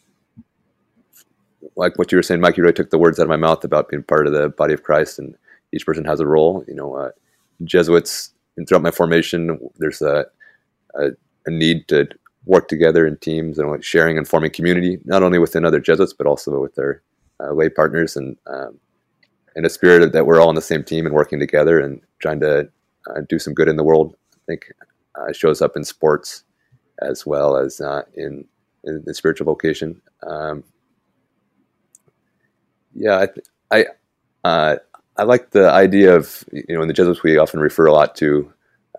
[1.76, 3.64] like what you were saying, Mike, you really took the words out of my mouth
[3.64, 5.34] about being part of the body of Christ, and
[5.72, 6.64] each person has a role.
[6.68, 7.10] You know, uh,
[7.64, 8.30] Jesuits
[8.68, 10.26] throughout my formation, there's a,
[10.94, 11.08] a,
[11.46, 12.08] a need to
[12.46, 16.26] work together in teams and sharing and forming community, not only within other Jesuits, but
[16.26, 17.02] also with their
[17.40, 18.78] uh, lay partners and um,
[19.56, 22.00] in a spirit of, that we're all on the same team and working together and
[22.18, 22.68] trying to
[23.10, 24.16] uh, do some good in the world.
[24.34, 24.72] I think
[25.14, 26.44] uh, shows up in sports
[27.00, 28.44] as well as uh, in,
[28.84, 30.00] in the spiritual vocation.
[30.22, 30.64] Um,
[32.94, 33.28] yeah, I
[33.70, 33.86] I,
[34.44, 34.76] uh,
[35.16, 38.14] I like the idea of you know in the Jesuits we often refer a lot
[38.16, 38.52] to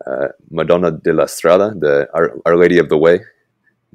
[0.05, 3.21] uh, Madonna della Strada, the Our, Our Lady of the Way,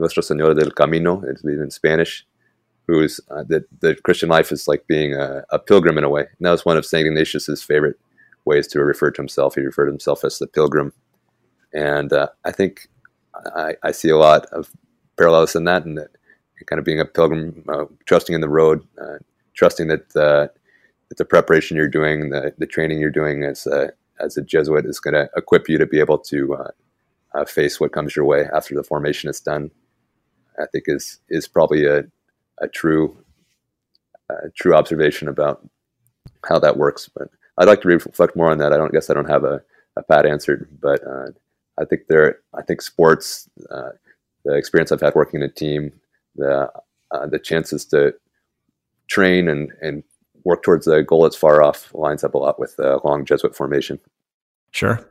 [0.01, 2.27] Nuestra Señora del Camino, it's in Spanish,
[2.87, 6.23] who's uh, that the Christian life is like being a, a, pilgrim in a way.
[6.23, 7.07] And that was one of St.
[7.07, 7.97] Ignatius's favorite
[8.47, 9.55] ways to refer to himself.
[9.55, 10.93] He referred to himself as the pilgrim.
[11.73, 12.89] And uh, I think
[13.55, 14.71] I, I, see a lot of
[15.17, 16.11] parallels in that, and that
[16.67, 19.19] kind of being a pilgrim, uh, trusting in the road, uh,
[19.55, 20.49] trusting that, uh,
[21.09, 24.87] that the preparation you're doing, the, the training you're doing as a, as a Jesuit
[24.87, 26.55] is going to equip you to be able to
[27.35, 29.71] uh, face what comes your way after the formation is done.
[30.59, 32.05] I think is is probably a
[32.59, 33.17] a true
[34.55, 35.67] true observation about
[36.49, 37.09] how that works.
[37.09, 38.73] But I'd like to reflect more on that.
[38.73, 39.63] I don't guess I don't have a,
[39.97, 41.27] a pat answer, but uh,
[41.79, 42.39] I think there.
[42.55, 43.91] I think sports, uh,
[44.45, 45.93] the experience I've had working in a team,
[46.37, 46.71] the
[47.11, 48.15] uh, the chances to
[49.09, 50.03] train and and
[50.45, 53.55] work towards a goal that's far off lines up a lot with a long Jesuit
[53.55, 54.01] formation.
[54.71, 55.07] Sure.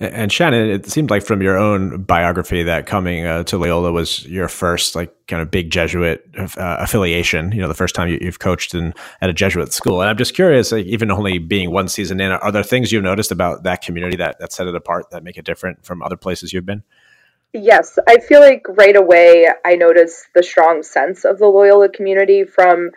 [0.00, 4.26] And Shannon, it seemed like from your own biography that coming uh, to Loyola was
[4.26, 7.52] your first like kind of big Jesuit uh, affiliation.
[7.52, 10.00] You know, the first time you, have coached in at a Jesuit school.
[10.00, 13.04] And I'm just curious, like, even only being one season in, are there things you've
[13.04, 16.16] noticed about that community that that set it apart, that make it different from other
[16.16, 16.82] places you've been?
[17.52, 22.44] Yes, I feel like right away I noticed the strong sense of the Loyola community
[22.44, 22.90] from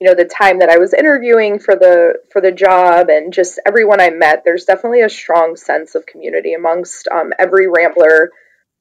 [0.00, 3.58] you know the time that I was interviewing for the for the job and just
[3.66, 4.42] everyone I met.
[4.44, 8.30] There's definitely a strong sense of community amongst um, every Rambler,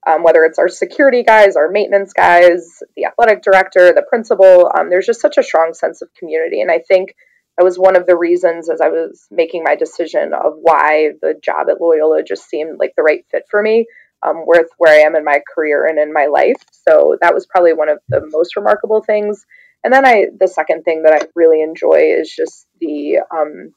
[0.05, 4.71] um, whether it's our security guys, our maintenance guys, the athletic director, the principal.
[4.77, 7.15] Um, there's just such a strong sense of community, and I think
[7.57, 11.33] that was one of the reasons as I was making my decision of why the
[11.43, 13.87] job at Loyola just seemed like the right fit for me.
[14.23, 16.55] Um, with where I am in my career and in my life.
[16.71, 19.45] So that was probably one of the most remarkable things.
[19.83, 23.73] And then I, the second thing that I really enjoy is just the um,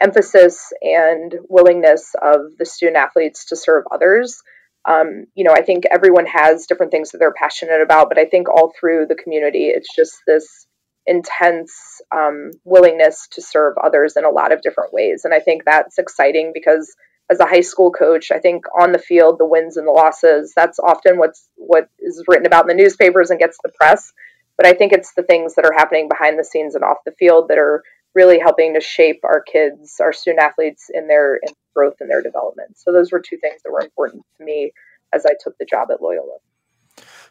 [0.00, 4.42] emphasis and willingness of the student athletes to serve others.
[4.88, 8.24] Um, you know, I think everyone has different things that they're passionate about, but I
[8.24, 10.66] think all through the community, it's just this
[11.06, 11.72] intense
[12.14, 15.22] um, willingness to serve others in a lot of different ways.
[15.24, 16.94] And I think that's exciting because
[17.30, 20.52] as a high school coach, I think on the field, the wins and the losses,
[20.54, 24.12] that's often what's what is written about in the newspapers and gets the press.
[24.60, 27.12] But I think it's the things that are happening behind the scenes and off the
[27.12, 27.82] field that are
[28.14, 32.20] really helping to shape our kids, our student athletes in their in growth and their
[32.20, 32.76] development.
[32.76, 34.72] So those were two things that were important to me
[35.14, 36.36] as I took the job at Loyola.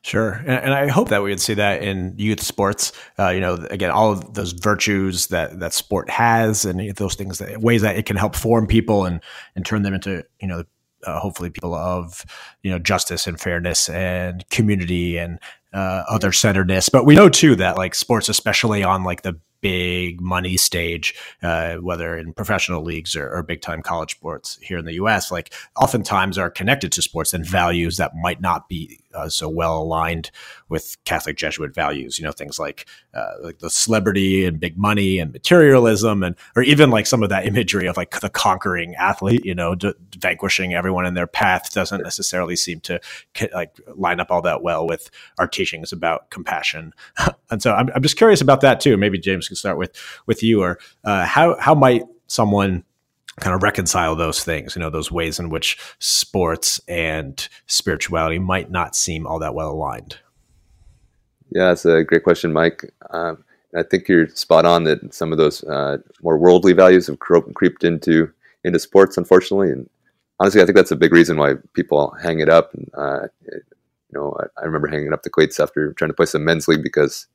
[0.02, 2.94] Sure, and, and, I hope that we would see that in youth sports.
[3.20, 7.38] Uh, you know, again, all of those virtues that that sport has, and those things
[7.38, 9.22] that ways that it can help form people and
[9.56, 10.64] and turn them into you know
[11.06, 12.26] uh, hopefully people of
[12.64, 15.40] you know justice and fairness and community and
[15.74, 16.90] uh, other centeredness.
[16.90, 21.76] But we know too that like sports, especially on like the big money stage, uh,
[21.76, 25.54] whether in professional leagues or, or, big time college sports here in the U.S., like
[25.76, 30.30] oftentimes are connected to sports and values that might not be uh, so well aligned
[30.70, 32.20] with Catholic Jesuit values.
[32.20, 36.64] You know, things like uh, like the celebrity and big money and materialism, and or
[36.64, 39.46] even like some of that imagery of like the conquering athlete.
[39.46, 43.00] You know, d- vanquishing everyone in their path doesn't necessarily seem to
[43.54, 46.94] like line up all that well with our teachings about compassion.
[47.52, 48.96] and so I'm, I'm just curious about that too.
[48.98, 49.92] Maybe James can start with
[50.26, 52.84] with you, or uh, how how might someone
[53.40, 58.70] kind of reconcile those things, you know, those ways in which sports and spirituality might
[58.70, 60.18] not seem all that well aligned?
[61.52, 62.94] Yeah, that's a great question, Mike.
[63.10, 63.44] Um,
[63.76, 67.84] I think you're spot on that some of those uh, more worldly values have creeped
[67.84, 68.32] into
[68.64, 69.72] into sports, unfortunately.
[69.72, 69.90] And
[70.40, 72.74] honestly, I think that's a big reason why people hang it up.
[72.74, 73.62] And, uh, you
[74.14, 76.84] know, I, I, remember hanging up the cleats after trying to play some men's league
[76.84, 77.28] because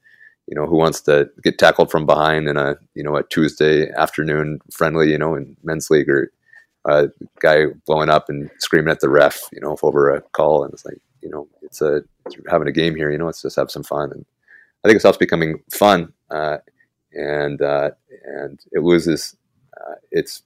[0.47, 3.91] you know, who wants to get tackled from behind in a, you know, a Tuesday
[3.93, 6.31] afternoon friendly, you know, in men's league or
[6.87, 7.09] a
[7.41, 10.65] guy blowing up and screaming at the ref, you know, over a call.
[10.65, 13.41] And it's like, you know, it's a, it's having a game here, you know, let's
[13.41, 14.13] just have some fun.
[14.13, 14.27] And
[14.85, 16.13] I think stops becoming fun.
[16.31, 16.59] Uh,
[17.13, 17.93] and, uh,
[18.25, 19.35] and it loses
[19.81, 20.43] uh, its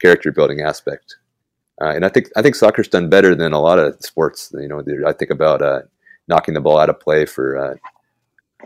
[0.00, 1.16] character building aspect.
[1.82, 4.52] Uh, and I think, I think soccer's done better than a lot of sports.
[4.54, 5.82] You know, I think about, uh,
[6.28, 7.80] knocking the ball out of play for,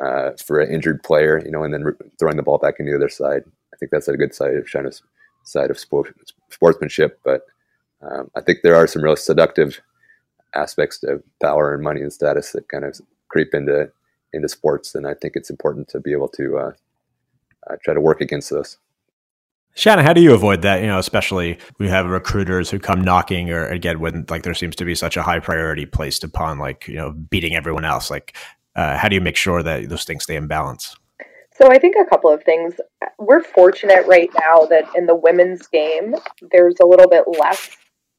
[0.02, 2.92] uh, for an injured player, you know, and then re- throwing the ball back into
[2.92, 3.42] the other side.
[3.72, 5.02] I think that's a good side of China's
[5.44, 6.14] side of sport,
[6.50, 7.20] sportsmanship.
[7.24, 7.42] But
[8.02, 9.80] um, I think there are some real seductive
[10.54, 13.90] aspects of power and money and status that kind of creep into
[14.32, 16.72] into sports, and I think it's important to be able to uh,
[17.70, 18.78] uh, try to work against those.
[19.76, 20.80] Shannon, how do you avoid that?
[20.82, 24.76] You know, especially we have recruiters who come knocking, or again, when like there seems
[24.76, 28.10] to be such a high priority placed upon like you know beating everyone else.
[28.10, 28.36] Like,
[28.76, 30.96] uh, how do you make sure that those things stay in balance?
[31.54, 32.74] So I think a couple of things.
[33.18, 36.14] We're fortunate right now that in the women's game,
[36.50, 37.76] there's a little bit less,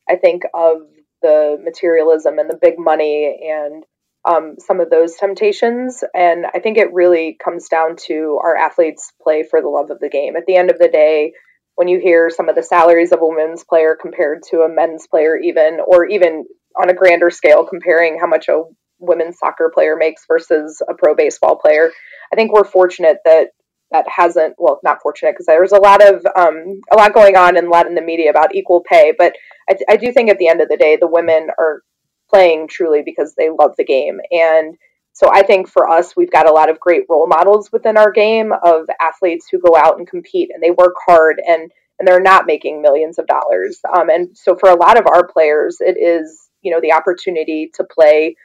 [0.10, 0.78] I think, of
[1.22, 3.84] the materialism and the big money and
[4.24, 6.04] um, some of those temptations.
[6.13, 10.00] And I think it really comes down to our athletes play for the love of
[10.00, 10.38] the game.
[10.38, 11.34] At the end of the day,
[11.76, 15.08] when you hear some of the salaries of a women's player compared to a men's
[15.08, 16.46] player, even, or even
[16.82, 18.63] on a grander scale, comparing how much a
[18.99, 21.91] women's soccer player makes versus a pro baseball player.
[22.31, 23.49] I think we're fortunate that
[23.91, 27.58] that hasn't well not fortunate because there's a lot of um, a lot going on
[27.58, 29.36] in a lot in the media about equal pay but
[29.69, 31.81] I, I do think at the end of the day the women are
[32.29, 34.75] playing truly because they love the game and
[35.13, 38.12] so I think for us we've got a lot of great role models within our
[38.12, 42.19] game of athletes who go out and compete and they work hard and and they're
[42.19, 45.97] not making millions of dollars um, and so for a lot of our players it
[45.97, 48.36] is you know the opportunity to play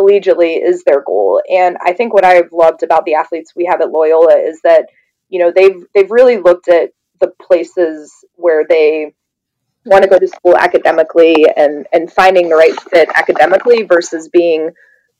[0.00, 1.42] collegiately is their goal.
[1.50, 4.86] And I think what I've loved about the athletes we have at Loyola is that
[5.28, 9.12] you know they've they've really looked at the places where they
[9.84, 14.70] want to go to school academically and and finding the right fit academically versus being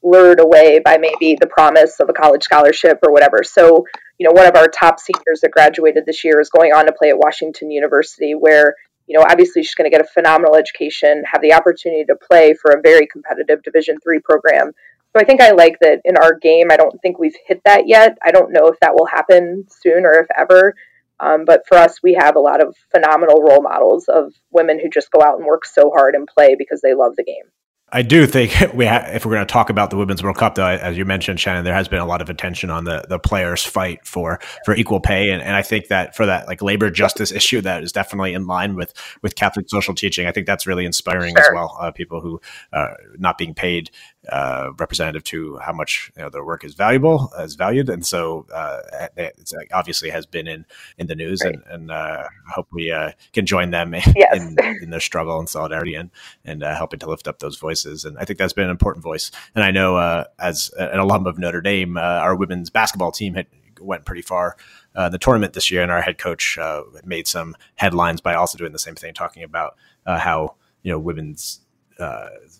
[0.02, 3.42] lured away by maybe the promise of a college scholarship or whatever.
[3.44, 3.84] So,
[4.18, 6.92] you know, one of our top seniors that graduated this year is going on to
[6.92, 8.74] play at Washington University where
[9.10, 12.54] you know obviously she's going to get a phenomenal education have the opportunity to play
[12.54, 14.70] for a very competitive division three program.
[15.12, 17.88] So i think i like that in our game i don't think we've hit that
[17.88, 18.16] yet.
[18.24, 20.74] I don't know if that will happen soon or if ever
[21.18, 24.88] um, but for us we have a lot of phenomenal role models of women who
[24.88, 27.50] just go out and work so hard and play because they love the game
[27.92, 30.54] I do think we ha- if we're going to talk about the Women's World Cup,
[30.54, 33.18] though, as you mentioned, Shannon, there has been a lot of attention on the the
[33.18, 36.90] players' fight for for equal pay, and, and I think that for that like labor
[36.90, 40.26] justice issue, that is definitely in line with with Catholic social teaching.
[40.26, 41.44] I think that's really inspiring sure.
[41.44, 41.76] as well.
[41.80, 42.40] Uh, people who
[42.72, 43.90] uh, not being paid
[44.28, 48.46] uh, representative to how much you know, their work is valuable, is valued, and so
[48.52, 48.80] uh,
[49.16, 50.66] it obviously has been in
[50.98, 51.54] in the news, right.
[51.54, 54.36] and, and uh, I hope we uh, can join them yes.
[54.36, 56.10] in, in, their struggle and solidarity, and
[56.44, 58.04] and uh, helping to lift up those voices.
[58.04, 59.30] And I think that's been an important voice.
[59.54, 63.46] And I know uh, as an alum of Notre Dame, our women's basketball team had
[63.80, 64.56] went pretty far
[64.94, 68.58] uh, the tournament this year, and our head coach uh, made some headlines by also
[68.58, 71.60] doing the same thing, talking about uh, how you know women's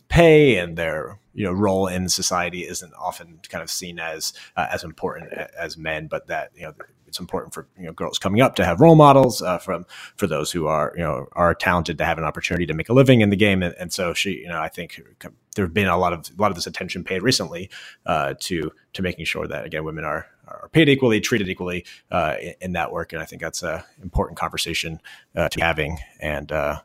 [0.08, 4.66] pay and their you know role in society isn't often kind of seen as uh,
[4.70, 6.74] as important as men, but that you know
[7.06, 9.84] it's important for you know girls coming up to have role models uh, from
[10.16, 12.92] for those who are you know are talented to have an opportunity to make a
[12.92, 15.00] living in the game, and, and so she you know I think
[15.56, 17.70] there have been a lot of a lot of this attention paid recently
[18.06, 22.34] uh, to to making sure that again women are are paid equally, treated equally uh,
[22.40, 25.00] in, in, that work, and I think that's an important conversation
[25.36, 25.98] uh, to be having.
[26.20, 26.80] And uh,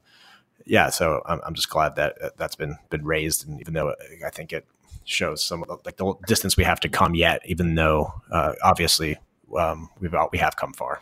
[0.66, 3.94] yeah, so I'm, I'm just glad that uh, that's been been raised, and even though
[4.26, 4.66] I think it
[5.04, 8.54] shows some of the, like the distance we have to come yet, even though uh,
[8.64, 9.18] obviously
[9.58, 11.02] um, we've we have come far.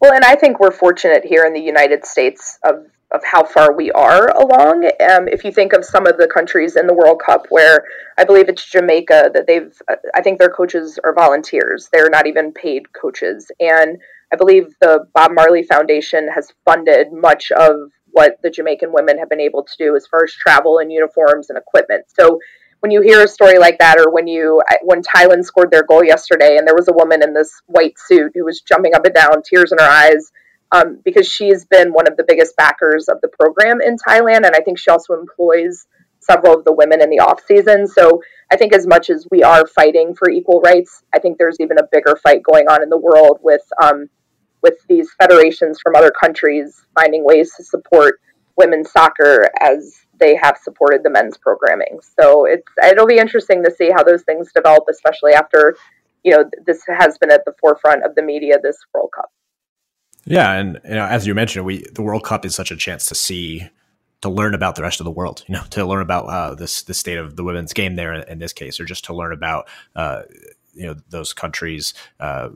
[0.00, 3.72] Well, and I think we're fortunate here in the United States of of how far
[3.72, 4.84] we are along.
[5.10, 7.84] Um, if you think of some of the countries in the World Cup, where
[8.16, 12.26] I believe it's Jamaica that they've, uh, I think their coaches are volunteers; they're not
[12.26, 13.98] even paid coaches, and
[14.32, 19.28] I believe the Bob Marley Foundation has funded much of what the Jamaican women have
[19.28, 22.04] been able to do as far as travel and uniforms and equipment.
[22.08, 22.38] So
[22.80, 26.04] when you hear a story like that, or when you when Thailand scored their goal
[26.04, 29.14] yesterday, and there was a woman in this white suit who was jumping up and
[29.14, 30.32] down, tears in her eyes,
[30.72, 34.54] um, because she's been one of the biggest backers of the program in Thailand, and
[34.54, 35.86] I think she also employs
[36.20, 37.86] several of the women in the off season.
[37.86, 41.56] So I think as much as we are fighting for equal rights, I think there's
[41.60, 44.08] even a bigger fight going on in the world with um,
[44.62, 48.20] with these federations from other countries finding ways to support
[48.56, 51.98] women's soccer as they have supported the men's programming.
[52.18, 55.76] So it's it'll be interesting to see how those things develop, especially after
[56.22, 59.32] you know this has been at the forefront of the media this World Cup.
[60.26, 63.06] Yeah, and you know, as you mentioned, we the World Cup is such a chance
[63.06, 63.68] to see
[64.20, 66.82] to learn about the rest of the world, you know, to learn about uh, this
[66.82, 69.68] the state of the women's game there in this case, or just to learn about
[69.96, 70.22] uh,
[70.74, 72.48] you know those countries uh,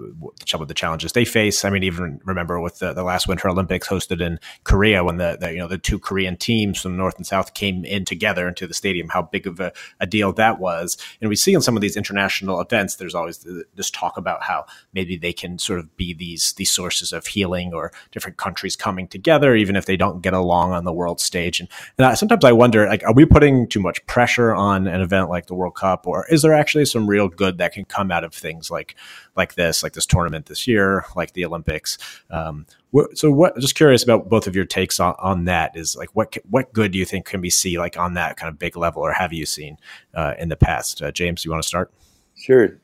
[0.47, 1.65] some of the challenges they face.
[1.65, 5.37] I mean, even remember with the, the last Winter Olympics hosted in Korea when the,
[5.41, 8.67] the, you know the two Korean teams from North and South came in together into
[8.67, 10.97] the stadium, how big of a, a deal that was.
[11.21, 14.67] And we see in some of these international events, there's always this talk about how
[14.93, 19.09] maybe they can sort of be these these sources of healing or different countries coming
[19.09, 21.61] together, even if they don't get along on the world stage.
[21.61, 25.01] And, and I, sometimes I wonder, like, are we putting too much pressure on an
[25.01, 28.04] event like the World Cup, or is there actually some real good that can come
[28.11, 28.97] out of things like
[29.37, 31.99] like this, like this tournament this year, like the Olympics.
[32.31, 32.67] Um,
[33.15, 33.59] so, what?
[33.59, 35.77] Just curious about both of your takes on, on that.
[35.77, 38.49] Is like what what good do you think can we see like on that kind
[38.49, 39.79] of big level, or have you seen
[40.15, 41.03] uh, in the past?
[41.03, 41.93] Uh, James, you want to start?
[42.37, 42.79] Sure.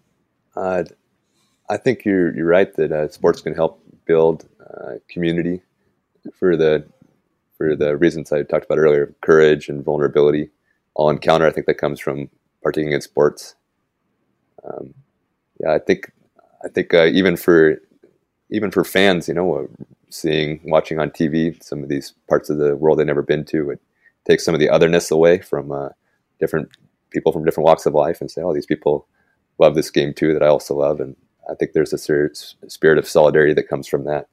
[0.56, 0.84] Uh,
[1.68, 5.62] I think you're you're right that uh, sports can help build uh, community
[6.34, 6.86] for the
[7.56, 10.50] for the reasons I talked about earlier, courage and vulnerability.
[10.94, 12.28] All encounter, I think that comes from
[12.62, 13.54] partaking in sports.
[14.64, 14.94] Um,
[15.62, 16.12] yeah, I think
[16.64, 17.80] I think uh, even for
[18.50, 19.66] even for fans, you know, uh,
[20.08, 23.70] seeing watching on TV some of these parts of the world they've never been to,
[23.70, 23.80] it
[24.26, 25.90] takes some of the otherness away from uh,
[26.38, 26.68] different
[27.10, 29.06] people from different walks of life, and say, oh, these people
[29.58, 31.16] love this game too that I also love, and
[31.50, 34.26] I think there's a spirit of solidarity that comes from that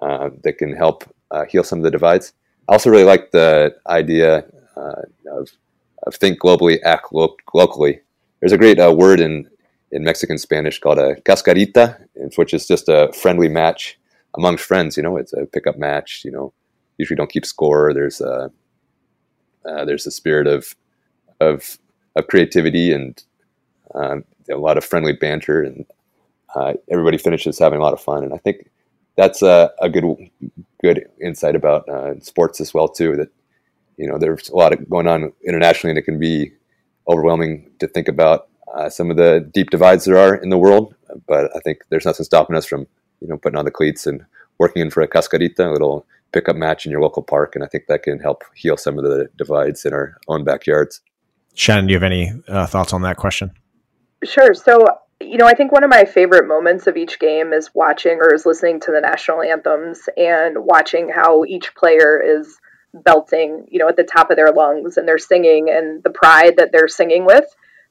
[0.00, 2.32] uh, that can help uh, heal some of the divides.
[2.68, 4.44] I also really like the idea
[4.76, 5.02] uh,
[5.32, 5.50] of
[6.04, 8.00] of think globally, act lo- locally.
[8.40, 9.48] There's a great word in
[9.92, 11.98] in Mexican Spanish called a cascarita,
[12.36, 13.98] which is just a friendly match
[14.36, 14.96] amongst friends.
[14.96, 16.22] You know, it's a pickup match.
[16.24, 16.52] You know,
[16.98, 17.92] usually don't keep score.
[17.92, 18.50] There's a
[19.68, 20.74] uh, there's a spirit of
[21.40, 21.78] of
[22.16, 23.22] of creativity and
[23.94, 25.84] um, a lot of friendly banter, and
[26.54, 28.24] uh, everybody finishes having a lot of fun.
[28.24, 28.70] And I think
[29.16, 30.04] that's a, a good
[30.82, 33.16] good insight about uh, sports as well too.
[33.16, 33.28] That
[33.98, 36.52] you know there's a lot going on internationally, and it can be
[37.08, 40.94] overwhelming to think about uh, some of the deep divides there are in the world.
[41.26, 42.86] But I think there's nothing stopping us from
[43.20, 44.24] you know putting on the cleats and
[44.58, 47.68] working in for a cascarita, a little pickup match in your local park, and I
[47.68, 51.00] think that can help heal some of the divides in our own backyards.
[51.54, 53.52] Shannon, do you have any uh, thoughts on that question?
[54.24, 54.54] Sure.
[54.54, 54.86] So,
[55.20, 58.32] you know, I think one of my favorite moments of each game is watching or
[58.32, 62.58] is listening to the national anthems and watching how each player is
[62.94, 66.56] belting, you know, at the top of their lungs and they're singing and the pride
[66.56, 67.44] that they're singing with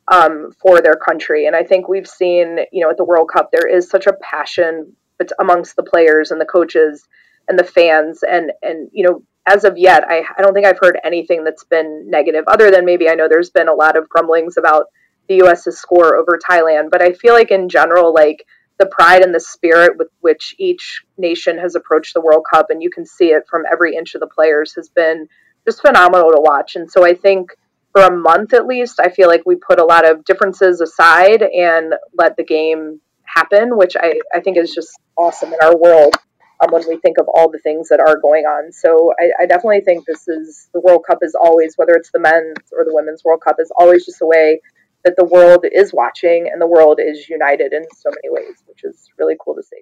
[0.07, 1.45] um, for their country.
[1.45, 4.13] And I think we've seen, you know, at the World Cup, there is such a
[4.21, 4.95] passion
[5.39, 7.07] amongst the players and the coaches
[7.47, 8.23] and the fans.
[8.23, 11.63] And, and you know, as of yet, I, I don't think I've heard anything that's
[11.63, 14.85] been negative, other than maybe I know there's been a lot of grumblings about
[15.27, 16.89] the U.S.'s score over Thailand.
[16.91, 18.45] But I feel like in general, like
[18.79, 22.81] the pride and the spirit with which each nation has approached the World Cup, and
[22.81, 25.27] you can see it from every inch of the players, has been
[25.65, 26.75] just phenomenal to watch.
[26.75, 27.51] And so I think
[27.93, 31.41] for a month at least, I feel like we put a lot of differences aside
[31.43, 36.15] and let the game happen, which I, I think is just awesome in our world
[36.61, 38.71] um, when we think of all the things that are going on.
[38.71, 42.19] So I, I definitely think this is the World Cup is always, whether it's the
[42.19, 44.61] men's or the women's World Cup, is always just a way
[45.03, 48.83] that the world is watching and the world is united in so many ways, which
[48.83, 49.81] is really cool to see.